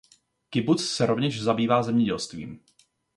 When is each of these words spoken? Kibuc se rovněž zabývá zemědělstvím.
Kibuc 0.49 0.81
se 0.85 1.05
rovněž 1.05 1.41
zabývá 1.41 1.83
zemědělstvím. 1.83 2.61